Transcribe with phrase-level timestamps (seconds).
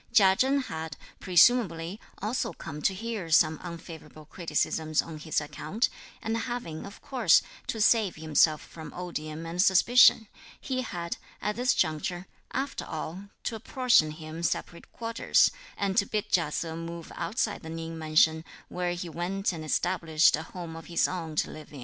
[0.11, 5.89] Chia Chen had, presumably, also come to hear some unfavourable criticisms (on his account),
[6.23, 10.27] and having, of course, to save himself from odium and suspicion,
[10.59, 16.31] he had, at this juncture, after all, to apportion him separate quarters, and to bid
[16.31, 20.87] Chia Se move outside the Ning mansion, where he went and established a home of
[20.87, 21.79] his own to live in.